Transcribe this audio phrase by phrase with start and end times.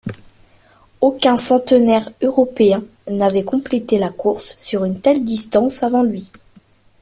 [0.99, 6.31] Aucun centenaire européen n'avait complété la course sur une telle distance avant lui.